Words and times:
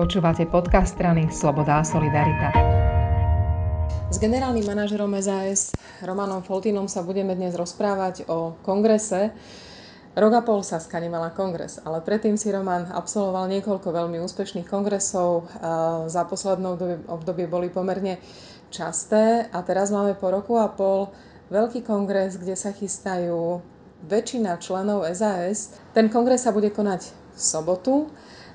Počúvate 0.00 0.48
podcast 0.48 0.96
strany 0.96 1.28
Sloboda 1.28 1.76
a 1.76 1.84
Solidarita. 1.84 2.48
S 4.08 4.16
generálnym 4.16 4.64
manažerom 4.64 5.12
SAS 5.20 5.76
Romanom 6.00 6.40
Foltinom 6.40 6.88
sa 6.88 7.04
budeme 7.04 7.36
dnes 7.36 7.52
rozprávať 7.52 8.24
o 8.24 8.56
kongrese. 8.64 9.28
Rok 10.16 10.32
a 10.32 10.40
pol 10.40 10.64
Saska 10.64 10.96
nemala 11.04 11.36
kongres, 11.36 11.84
ale 11.84 12.00
predtým 12.00 12.40
si 12.40 12.48
Roman 12.48 12.88
absolvoval 12.88 13.52
niekoľko 13.52 13.92
veľmi 13.92 14.24
úspešných 14.24 14.64
kongresov. 14.64 15.52
Za 16.08 16.24
poslednou 16.24 16.80
obdobie 17.04 17.44
boli 17.44 17.68
pomerne 17.68 18.16
časté 18.72 19.52
a 19.52 19.60
teraz 19.60 19.92
máme 19.92 20.16
po 20.16 20.32
roku 20.32 20.56
a 20.56 20.72
pol 20.72 21.12
veľký 21.52 21.84
kongres, 21.84 22.40
kde 22.40 22.56
sa 22.56 22.72
chystajú 22.72 23.60
väčšina 24.08 24.56
členov 24.64 25.04
SAS. 25.12 25.76
Ten 25.92 26.08
kongres 26.08 26.48
sa 26.48 26.56
bude 26.56 26.72
konať 26.72 27.04
v 27.36 27.36
sobotu 27.36 28.08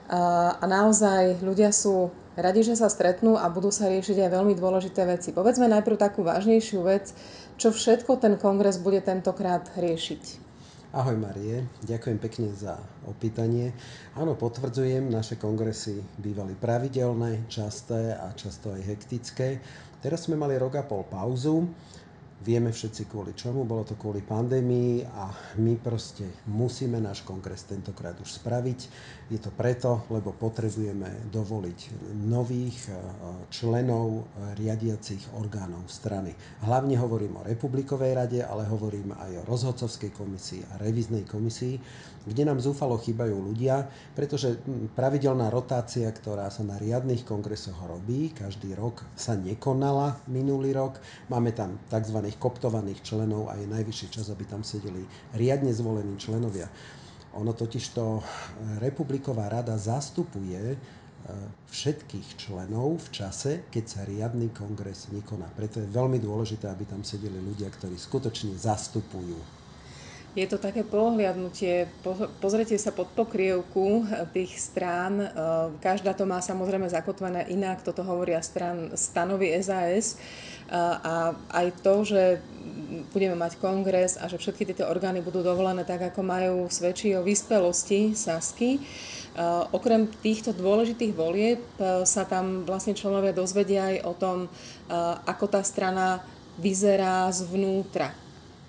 a 0.10 0.64
naozaj 0.66 1.42
ľudia 1.42 1.74
sú 1.74 2.14
radi, 2.38 2.62
že 2.62 2.76
sa 2.76 2.92
stretnú 2.92 3.39
a 3.39 3.48
budú 3.48 3.71
sa 3.71 3.88
riešiť 3.89 4.28
aj 4.28 4.29
veľmi 4.29 4.54
dôležité 4.54 5.07
veci. 5.07 5.32
Povedzme 5.32 5.71
najprv 5.71 5.98
takú 5.98 6.21
vážnejšiu 6.21 6.79
vec, 6.84 7.16
čo 7.56 7.71
všetko 7.71 8.20
ten 8.20 8.36
kongres 8.36 8.78
bude 8.78 9.00
tentokrát 9.02 9.65
riešiť. 9.79 10.46
Ahoj 10.96 11.20
Marie, 11.20 11.68
ďakujem 11.84 12.20
pekne 12.24 12.56
za 12.56 12.79
opýtanie. 13.04 13.76
Áno, 14.15 14.39
potvrdzujem, 14.39 15.12
naše 15.12 15.36
kongresy 15.36 16.00
bývali 16.24 16.56
pravidelné, 16.56 17.51
časté 17.51 18.15
a 18.15 18.32
často 18.32 18.71
aj 18.71 18.79
hektické. 18.79 19.60
Teraz 20.00 20.24
sme 20.24 20.40
mali 20.40 20.56
rok 20.56 20.79
a 20.79 20.87
pol 20.87 21.04
pauzu. 21.04 21.68
Vieme 22.44 22.68
všetci 22.68 23.07
kvôli 23.07 23.32
čomu, 23.32 23.64
bolo 23.64 23.88
to 23.88 23.96
kvôli 23.96 24.20
pandémii 24.20 25.07
a 25.07 25.32
my 25.64 25.80
proste 25.80 26.43
musíme 26.52 27.00
náš 27.00 27.24
kongres 27.24 27.64
tentokrát 27.64 28.20
už 28.20 28.28
spraviť. 28.28 28.80
Je 29.32 29.39
to 29.39 29.56
preto, 29.56 30.04
lebo 30.12 30.36
potrebujeme 30.36 31.32
dovoliť 31.32 31.79
nových 32.28 32.92
e, 32.92 33.00
členov 33.48 34.28
riadiacich 34.59 35.32
orgánov 35.40 35.88
strany. 35.88 36.36
Hlavne 36.68 37.00
hovorím 37.00 37.40
o 37.40 37.48
Republikovej 37.48 38.12
rade, 38.12 38.44
ale 38.44 38.68
hovorím 38.68 39.16
aj 39.16 39.40
o 39.40 39.48
rozhodcovskej 39.48 40.12
komisii 40.12 40.62
a 40.76 40.84
reviznej 40.84 41.24
komisii, 41.24 41.80
kde 42.26 42.42
nám 42.42 42.58
zúfalo 42.58 42.98
chýbajú 42.98 43.38
ľudia, 43.38 43.86
pretože 44.18 44.58
pravidelná 44.98 45.54
rotácia, 45.54 46.09
ktorá 46.09 46.50
sa 46.50 46.66
na 46.66 46.76
riadnych 46.81 47.22
kongresoch 47.22 47.78
robí, 47.86 48.34
každý 48.34 48.74
rok 48.74 49.06
sa 49.14 49.38
nekonala 49.38 50.18
minulý 50.26 50.74
rok. 50.74 50.98
Máme 51.30 51.54
tam 51.54 51.78
tzv. 51.86 52.25
Koptovaných 52.34 53.06
členov 53.06 53.54
a 53.54 53.62
je 53.62 53.70
najvyšší 53.70 54.08
čas, 54.09 54.34
aby 54.34 54.50
tam 54.50 54.66
sedeli 54.66 55.06
riadne 55.38 55.70
zvolení 55.70 56.18
členovia. 56.18 56.66
Ono 57.38 57.54
totiž 57.54 57.86
to 57.94 58.23
Republiková 58.81 59.52
rada 59.52 59.76
zastupuje 59.78 60.73
e, 60.73 60.78
všetkých 61.68 62.40
členov 62.40 63.06
v 63.06 63.08
čase, 63.12 63.52
keď 63.70 63.84
sa 63.86 64.02
riadny 64.08 64.50
kongres 64.56 65.12
nekoná. 65.12 65.52
Preto 65.53 65.84
je 65.84 65.92
veľmi 65.92 66.18
dôležité, 66.18 66.72
aby 66.72 66.88
tam 66.88 67.03
sedeli 67.03 67.38
ľudia, 67.38 67.68
ktorí 67.70 68.00
skutočne 68.00 68.56
zastupujú 68.56 69.65
je 70.36 70.44
to 70.52 70.59
také 70.59 70.83
pohliadnutie, 70.83 71.88
pozrite 72.44 72.75
sa 72.75 72.91
pod 72.91 73.08
pokrievku 73.16 74.03
tých 74.36 74.59
strán, 74.59 75.23
e, 75.23 75.28
každá 75.80 76.11
to 76.11 76.28
má 76.28 76.44
samozrejme 76.44 76.91
zakotvené 76.91 77.47
inak, 77.47 77.80
toto 77.88 78.03
hovoria 78.03 78.44
stran, 78.44 78.91
stanovy 79.00 79.56
SAS 79.63 80.13
e, 80.13 80.75
a 80.75 81.31
aj 81.56 81.67
to, 81.80 82.03
že 82.03 82.23
budeme 83.16 83.39
mať 83.39 83.56
kongres 83.63 84.19
a 84.19 84.28
že 84.28 84.36
všetky 84.36 84.67
tieto 84.67 84.91
orgány 84.91 85.23
budú 85.23 85.39
dovolené 85.39 85.88
tak, 85.88 86.03
ako 86.11 86.19
majú, 86.19 86.67
svedčí 86.67 87.16
o 87.16 87.23
vyspelosti 87.23 88.11
Sasky. 88.11 88.83
Okrem 89.75 90.08
týchto 90.23 90.56
dôležitých 90.56 91.11
volieb 91.11 91.59
sa 92.08 92.23
tam 92.23 92.63
vlastne 92.63 92.95
členovia 92.95 93.36
dozvedia 93.36 93.91
aj 93.91 93.97
o 94.08 94.13
tom, 94.16 94.38
ako 95.28 95.45
tá 95.52 95.59
strana 95.59 96.23
vyzerá 96.56 97.28
zvnútra 97.36 98.25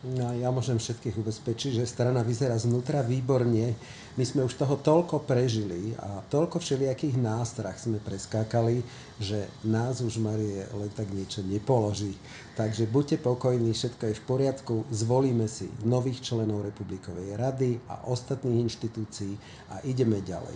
No 0.07 0.31
ja 0.39 0.55
môžem 0.55 0.79
všetkých 0.79 1.19
ubezpečiť, 1.19 1.83
že 1.83 1.91
strana 1.91 2.23
vyzerá 2.23 2.55
znútra 2.55 3.03
výborne. 3.03 3.75
My 4.15 4.23
sme 4.23 4.47
už 4.47 4.55
toho 4.55 4.79
toľko 4.79 5.27
prežili 5.27 5.99
a 5.99 6.23
toľko 6.31 6.63
všelijakých 6.63 7.19
nástrach 7.19 7.75
sme 7.75 7.99
preskákali, 7.99 8.87
že 9.19 9.51
nás 9.67 9.99
už 9.99 10.23
Marie 10.23 10.63
len 10.63 10.91
tak 10.95 11.11
niečo 11.11 11.43
nepoloží. 11.43 12.15
Takže 12.55 12.87
buďte 12.87 13.19
pokojní, 13.19 13.75
všetko 13.75 14.03
je 14.07 14.15
v 14.15 14.27
poriadku, 14.31 14.75
zvolíme 14.95 15.51
si 15.51 15.67
nových 15.83 16.23
členov 16.23 16.63
Republikovej 16.63 17.35
rady 17.35 17.83
a 17.91 18.07
ostatných 18.07 18.63
inštitúcií 18.63 19.35
a 19.75 19.83
ideme 19.83 20.23
ďalej. 20.23 20.55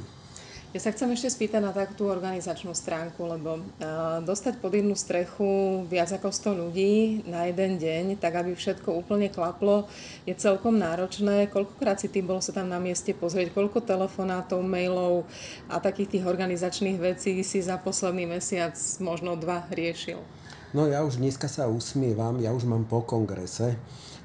Ja 0.70 0.78
sa 0.78 0.94
chcem 0.94 1.10
ešte 1.10 1.34
spýtať 1.34 1.66
na 1.66 1.74
takú 1.74 2.06
organizačnú 2.06 2.70
stránku, 2.78 3.26
lebo 3.26 3.58
uh, 3.58 4.22
dostať 4.22 4.62
pod 4.62 4.70
jednu 4.70 4.94
strechu 4.94 5.82
viac 5.90 6.14
ako 6.14 6.30
100 6.30 6.62
ľudí 6.62 7.26
na 7.26 7.50
jeden 7.50 7.74
deň, 7.74 8.22
tak 8.22 8.38
aby 8.38 8.54
všetko 8.54 8.94
úplne 8.94 9.26
klaplo, 9.34 9.90
je 10.22 10.34
celkom 10.38 10.78
náročné. 10.78 11.50
Koľkokrát 11.50 11.98
si 11.98 12.06
ty 12.06 12.22
bol 12.22 12.38
sa 12.38 12.54
tam 12.54 12.70
na 12.70 12.78
mieste 12.78 13.10
pozrieť, 13.10 13.50
koľko 13.50 13.82
telefonátov, 13.82 14.62
mailov 14.62 15.26
a 15.66 15.82
takých 15.82 16.14
tých 16.14 16.24
organizačných 16.30 17.02
vecí 17.02 17.42
si 17.42 17.58
za 17.58 17.74
posledný 17.74 18.30
mesiac, 18.30 18.78
možno 19.02 19.34
dva, 19.34 19.66
riešil? 19.74 20.22
No 20.70 20.86
ja 20.86 21.02
už 21.02 21.18
dneska 21.18 21.50
sa 21.50 21.66
usmievam, 21.66 22.38
ja 22.38 22.54
už 22.54 22.62
mám 22.70 22.86
po 22.86 23.02
kongrese. 23.02 23.74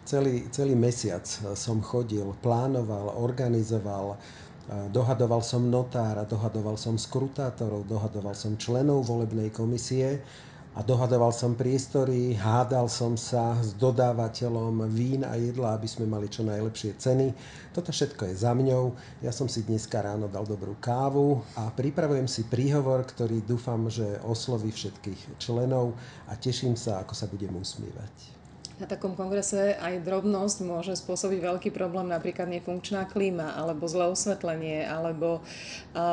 Celý, 0.05 0.45
celý 0.53 0.77
mesiac 0.77 1.25
som 1.57 1.81
chodil, 1.81 2.37
plánoval, 2.45 3.17
organizoval, 3.17 4.21
Dohadoval 4.65 5.45
som 5.45 5.69
notára, 5.69 6.25
dohadoval 6.25 6.73
som 6.73 6.97
skrutátorov, 6.97 7.85
dohadoval 7.85 8.33
som 8.33 8.57
členov 8.57 9.05
volebnej 9.05 9.53
komisie 9.53 10.25
a 10.73 10.81
dohadoval 10.81 11.29
som 11.29 11.53
priestory, 11.53 12.33
hádal 12.33 12.89
som 12.89 13.13
sa 13.13 13.55
s 13.61 13.77
dodávateľom 13.77 14.89
vín 14.89 15.21
a 15.21 15.37
jedla, 15.37 15.77
aby 15.77 15.85
sme 15.85 16.09
mali 16.09 16.27
čo 16.27 16.41
najlepšie 16.43 16.97
ceny. 16.97 17.29
Toto 17.77 17.93
všetko 17.93 18.27
je 18.27 18.35
za 18.35 18.57
mňou. 18.57 18.91
Ja 19.21 19.29
som 19.29 19.45
si 19.45 19.61
dneska 19.61 20.01
ráno 20.01 20.25
dal 20.27 20.49
dobrú 20.49 20.73
kávu 20.81 21.45
a 21.55 21.69
pripravujem 21.69 22.25
si 22.25 22.49
príhovor, 22.49 23.05
ktorý 23.05 23.45
dúfam, 23.45 23.85
že 23.85 24.17
osloví 24.25 24.73
všetkých 24.73 25.37
členov 25.37 25.93
a 26.25 26.33
teším 26.33 26.73
sa, 26.73 27.05
ako 27.05 27.13
sa 27.13 27.29
budem 27.29 27.53
usmievať 27.53 28.44
na 28.75 28.85
takom 28.91 29.15
kongrese 29.15 29.79
aj 29.79 30.03
drobnosť 30.03 30.57
môže 30.67 30.93
spôsobiť 30.99 31.39
veľký 31.39 31.69
problém, 31.71 32.11
napríklad 32.11 32.51
nefunkčná 32.51 33.07
klíma, 33.07 33.55
alebo 33.55 33.87
zlé 33.87 34.11
osvetlenie, 34.11 34.83
alebo 34.83 35.39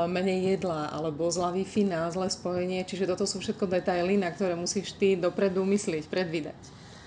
menej 0.06 0.54
jedla, 0.54 0.94
alebo 0.94 1.26
zlá 1.26 1.50
Wi-Fi, 1.50 1.90
zlé 2.14 2.30
spojenie. 2.30 2.86
Čiže 2.86 3.10
toto 3.10 3.26
sú 3.26 3.42
všetko 3.42 3.66
detaily, 3.66 4.14
na 4.14 4.30
ktoré 4.30 4.54
musíš 4.54 4.94
ty 4.94 5.18
dopredu 5.18 5.66
myslieť, 5.66 6.06
predvídať. 6.06 6.54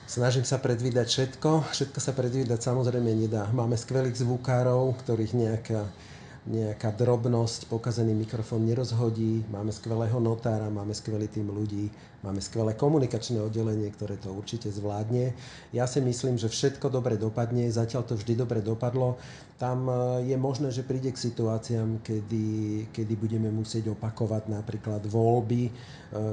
Snažím 0.06 0.46
sa 0.46 0.62
predvídať 0.62 1.08
všetko. 1.10 1.74
Všetko 1.74 2.00
sa 2.04 2.14
predvídať 2.14 2.62
samozrejme 2.62 3.10
nedá. 3.16 3.50
Máme 3.50 3.74
skvelých 3.74 4.22
zvukárov, 4.22 4.94
ktorých 5.02 5.34
nejaká 5.34 5.82
nejaká 6.46 6.94
drobnosť, 6.94 7.66
pokazený 7.74 8.14
mikrofón 8.14 8.70
nerozhodí, 8.70 9.42
máme 9.50 9.74
skvelého 9.74 10.22
notára, 10.22 10.70
máme 10.70 10.94
skvelý 10.94 11.26
tým 11.26 11.50
ľudí, 11.50 11.90
máme 12.22 12.38
skvelé 12.38 12.78
komunikačné 12.78 13.42
oddelenie, 13.42 13.90
ktoré 13.90 14.22
to 14.22 14.30
určite 14.30 14.70
zvládne. 14.70 15.34
Ja 15.74 15.90
si 15.90 16.06
myslím, 16.06 16.38
že 16.38 16.46
všetko 16.46 16.94
dobre 16.94 17.18
dopadne, 17.18 17.66
zatiaľ 17.74 18.06
to 18.06 18.14
vždy 18.14 18.38
dobre 18.38 18.62
dopadlo. 18.62 19.18
Tam 19.58 19.90
e, 19.90 20.30
je 20.30 20.38
možné, 20.38 20.70
že 20.70 20.86
príde 20.86 21.10
k 21.10 21.18
situáciám, 21.18 22.06
kedy, 22.06 22.46
kedy 22.94 23.14
budeme 23.18 23.50
musieť 23.50 23.90
opakovať 23.98 24.46
napríklad 24.46 25.02
voľby, 25.02 25.64
e, 25.66 25.72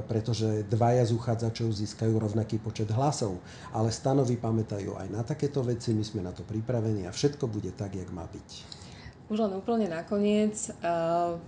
pretože 0.05 0.69
dvaja 0.69 1.09
z 1.09 1.17
uchádzačov 1.17 1.73
získajú 1.73 2.13
rovnaký 2.21 2.61
počet 2.61 2.93
hlasov. 2.93 3.41
Ale 3.73 3.89
stanovy 3.89 4.37
pamätajú 4.37 4.93
aj 4.93 5.07
na 5.09 5.25
takéto 5.25 5.65
veci, 5.65 5.97
my 5.97 6.05
sme 6.05 6.21
na 6.21 6.29
to 6.29 6.45
pripravení 6.45 7.09
a 7.09 7.15
všetko 7.15 7.49
bude 7.49 7.73
tak, 7.73 7.97
jak 7.97 8.13
má 8.13 8.29
byť. 8.29 8.82
Už 9.31 9.39
len 9.39 9.55
úplne 9.55 9.87
nakoniec. 9.87 10.55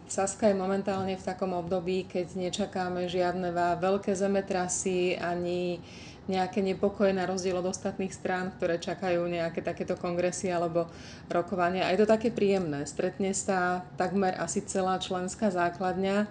Saska 0.07 0.47
je 0.47 0.55
momentálne 0.55 1.19
v 1.19 1.27
takom 1.27 1.51
období, 1.51 2.07
keď 2.07 2.39
nečakáme 2.39 3.11
žiadne 3.11 3.51
veľké 3.81 4.15
zemetrasy 4.15 5.19
ani 5.19 5.83
nejaké 6.25 6.57
nepokoje 6.65 7.13
na 7.13 7.29
rozdiel 7.29 7.61
od 7.61 7.69
ostatných 7.69 8.09
strán, 8.09 8.49
ktoré 8.57 8.81
čakajú 8.81 9.29
nejaké 9.29 9.61
takéto 9.61 9.93
kongresy 9.93 10.49
alebo 10.49 10.89
rokovania. 11.29 11.85
A 11.85 11.93
je 11.93 12.01
to 12.01 12.09
také 12.09 12.33
príjemné. 12.33 12.89
Stretne 12.89 13.29
sa 13.37 13.85
takmer 13.93 14.33
asi 14.33 14.65
celá 14.65 14.97
členská 14.97 15.53
základňa 15.53 16.25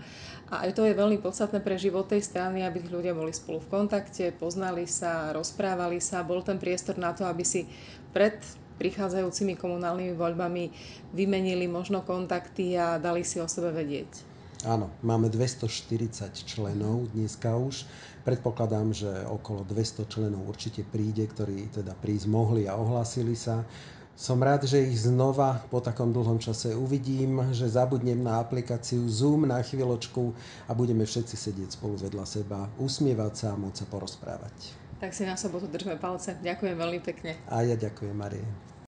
a 0.51 0.55
aj 0.67 0.75
to 0.75 0.83
je 0.83 0.99
veľmi 0.99 1.23
podstatné 1.23 1.63
pre 1.63 1.79
život 1.79 2.11
tej 2.11 2.27
strany, 2.27 2.67
aby 2.67 2.83
tí 2.83 2.91
ľudia 2.91 3.15
boli 3.15 3.31
spolu 3.31 3.63
v 3.63 3.71
kontakte, 3.71 4.35
poznali 4.35 4.91
sa, 4.91 5.31
rozprávali 5.31 6.03
sa, 6.03 6.27
bol 6.27 6.43
ten 6.43 6.59
priestor 6.59 6.99
na 6.99 7.15
to, 7.15 7.23
aby 7.31 7.47
si 7.47 7.63
pred 8.11 8.35
prichádzajúcimi 8.79 9.55
komunálnymi 9.59 10.15
voľbami 10.19 10.65
vymenili 11.15 11.67
možno 11.71 12.03
kontakty 12.03 12.75
a 12.75 12.99
dali 12.99 13.23
si 13.23 13.39
o 13.39 13.47
sebe 13.47 13.71
vedieť. 13.71 14.35
Áno, 14.65 14.89
máme 15.05 15.29
240 15.29 16.49
členov 16.49 17.13
dneska 17.13 17.53
už. 17.53 17.85
Predpokladám, 18.25 18.97
že 18.97 19.13
okolo 19.29 19.61
200 19.69 20.09
členov 20.09 20.49
určite 20.49 20.81
príde, 20.89 21.29
ktorí 21.29 21.69
teda 21.69 21.93
prísť 21.93 22.27
mohli 22.33 22.65
a 22.65 22.73
ohlasili 22.73 23.37
sa. 23.37 23.61
Som 24.17 24.41
rád, 24.41 24.65
že 24.65 24.79
ich 24.79 25.05
znova 25.05 25.61
po 25.69 25.83
takom 25.83 26.15
dlhom 26.15 26.39
čase 26.41 26.73
uvidím, 26.73 27.51
že 27.51 27.67
zabudnem 27.69 28.23
na 28.23 28.39
aplikáciu 28.41 29.05
Zoom 29.11 29.45
na 29.45 29.59
chvíľočku 29.59 30.33
a 30.65 30.73
budeme 30.73 31.03
všetci 31.05 31.35
sedieť 31.35 31.75
spolu 31.77 31.99
vedľa 31.99 32.25
seba, 32.25 32.71
usmievať 32.79 33.33
sa 33.35 33.47
a 33.53 33.59
môcť 33.59 33.85
sa 33.85 33.87
porozprávať. 33.91 34.84
Tak 35.01 35.11
si 35.15 35.27
na 35.27 35.37
sobotu 35.37 35.67
držme 35.67 35.97
palce. 35.97 36.39
Ďakujem 36.43 36.77
veľmi 36.79 37.01
pekne. 37.03 37.39
A 37.51 37.63
ja 37.67 37.75
ďakujem, 37.75 38.15
Marie. 38.15 38.74